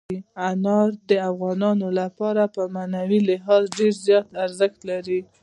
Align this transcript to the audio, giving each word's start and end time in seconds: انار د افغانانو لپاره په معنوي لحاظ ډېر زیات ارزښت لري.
انار 0.49 0.89
د 1.09 1.11
افغانانو 1.31 1.87
لپاره 1.99 2.43
په 2.55 2.61
معنوي 2.75 3.19
لحاظ 3.29 3.63
ډېر 3.77 3.93
زیات 4.05 4.27
ارزښت 4.45 4.79
لري. 4.89 5.19